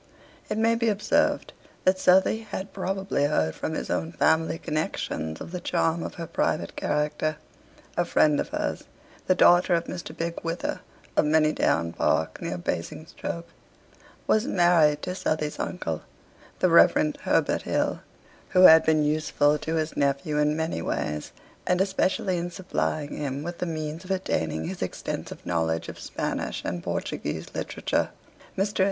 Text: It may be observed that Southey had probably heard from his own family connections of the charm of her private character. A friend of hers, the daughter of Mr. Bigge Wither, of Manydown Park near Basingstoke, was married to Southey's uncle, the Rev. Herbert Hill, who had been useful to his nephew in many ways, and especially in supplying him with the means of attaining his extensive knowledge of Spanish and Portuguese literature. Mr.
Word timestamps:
It 0.49 0.57
may 0.57 0.73
be 0.73 0.89
observed 0.89 1.53
that 1.83 1.99
Southey 1.99 2.39
had 2.39 2.73
probably 2.73 3.25
heard 3.25 3.53
from 3.53 3.75
his 3.75 3.91
own 3.91 4.11
family 4.11 4.57
connections 4.57 5.39
of 5.39 5.51
the 5.51 5.59
charm 5.59 6.01
of 6.01 6.15
her 6.15 6.25
private 6.25 6.75
character. 6.75 7.35
A 7.95 8.03
friend 8.03 8.39
of 8.39 8.49
hers, 8.49 8.85
the 9.27 9.35
daughter 9.35 9.75
of 9.75 9.83
Mr. 9.85 10.11
Bigge 10.17 10.43
Wither, 10.43 10.79
of 11.15 11.25
Manydown 11.25 11.93
Park 11.93 12.41
near 12.41 12.57
Basingstoke, 12.57 13.45
was 14.25 14.47
married 14.47 15.03
to 15.03 15.13
Southey's 15.13 15.59
uncle, 15.59 16.01
the 16.57 16.69
Rev. 16.71 17.17
Herbert 17.21 17.61
Hill, 17.61 17.99
who 18.49 18.61
had 18.63 18.83
been 18.83 19.03
useful 19.03 19.59
to 19.59 19.75
his 19.75 19.95
nephew 19.95 20.39
in 20.39 20.57
many 20.57 20.81
ways, 20.81 21.31
and 21.67 21.79
especially 21.79 22.37
in 22.39 22.49
supplying 22.49 23.15
him 23.17 23.43
with 23.43 23.59
the 23.59 23.67
means 23.67 24.03
of 24.03 24.09
attaining 24.09 24.65
his 24.65 24.81
extensive 24.81 25.45
knowledge 25.45 25.89
of 25.89 25.99
Spanish 25.99 26.63
and 26.65 26.81
Portuguese 26.81 27.53
literature. 27.53 28.09
Mr. 28.57 28.79